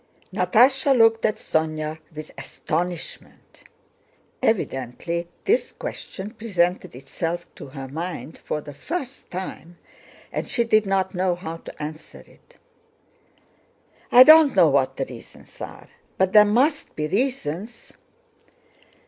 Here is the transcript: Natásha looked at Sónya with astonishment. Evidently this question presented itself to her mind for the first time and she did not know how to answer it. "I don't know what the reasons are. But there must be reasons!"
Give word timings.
Natásha 0.33 0.97
looked 0.97 1.25
at 1.25 1.35
Sónya 1.35 1.99
with 2.15 2.31
astonishment. 2.35 3.63
Evidently 4.41 5.27
this 5.45 5.71
question 5.73 6.31
presented 6.31 6.95
itself 6.95 7.45
to 7.53 7.67
her 7.67 7.87
mind 7.87 8.39
for 8.43 8.61
the 8.61 8.73
first 8.73 9.29
time 9.29 9.77
and 10.31 10.47
she 10.49 10.63
did 10.63 10.87
not 10.87 11.13
know 11.13 11.35
how 11.35 11.57
to 11.57 11.79
answer 11.79 12.23
it. 12.25 12.57
"I 14.11 14.23
don't 14.23 14.55
know 14.55 14.69
what 14.69 14.95
the 14.97 15.05
reasons 15.05 15.61
are. 15.61 15.89
But 16.17 16.33
there 16.33 16.45
must 16.45 16.95
be 16.95 17.05
reasons!" 17.07 17.93